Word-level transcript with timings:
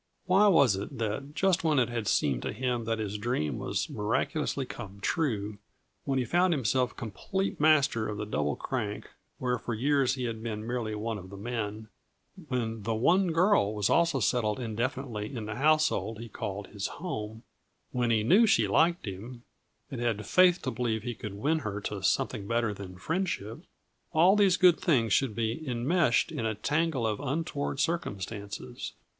Why 0.25 0.47
was 0.47 0.75
it 0.77 0.97
that, 0.97 1.35
just 1.35 1.63
when 1.63 1.77
it 1.77 1.89
had 1.89 2.07
seemed 2.07 2.41
to 2.41 2.51
him 2.53 2.85
that 2.85 2.97
his 2.97 3.19
dream 3.19 3.59
was 3.59 3.87
miraculously 3.87 4.65
come 4.65 4.97
true; 4.99 5.59
when 6.05 6.17
he 6.17 6.25
found 6.25 6.55
himself 6.55 6.97
complete 6.97 7.59
master 7.59 8.07
of 8.09 8.17
the 8.17 8.25
Double 8.25 8.55
Crank 8.55 9.11
where 9.37 9.59
for 9.59 9.75
years 9.75 10.15
he 10.15 10.23
had 10.23 10.41
been 10.41 10.65
merely 10.65 10.95
one 10.95 11.19
of 11.19 11.29
the 11.29 11.37
men; 11.37 11.87
when 12.47 12.81
the 12.81 12.95
One 12.95 13.27
Girl 13.31 13.75
was 13.75 13.91
also 13.91 14.19
settled 14.19 14.59
indefinitely 14.59 15.35
in 15.35 15.45
the 15.45 15.53
household 15.57 16.19
he 16.19 16.29
called 16.29 16.65
his 16.69 16.87
home; 16.97 17.43
when 17.91 18.09
he 18.09 18.23
knew 18.23 18.47
she 18.47 18.67
liked 18.67 19.05
him, 19.05 19.43
and 19.91 20.01
had 20.01 20.25
faith 20.25 20.63
to 20.63 20.71
believe 20.71 21.03
he 21.03 21.13
could 21.13 21.35
win 21.37 21.59
her 21.59 21.79
to 21.81 22.01
something 22.01 22.47
better 22.47 22.73
than 22.73 22.97
friendship 22.97 23.59
all 24.13 24.35
these 24.35 24.57
good 24.57 24.79
things 24.79 25.13
should 25.13 25.35
be 25.35 25.63
enmeshed 25.67 26.31
in 26.31 26.47
a 26.47 26.55
tangle 26.55 27.05
of 27.05 27.19
untoward 27.19 27.79
circumstances? 27.79 28.93